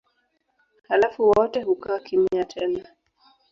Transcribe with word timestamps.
Halafu 0.87 1.29
wote 1.29 1.61
hukaa 1.61 1.99
kimya 1.99 2.45
tena. 2.45 2.85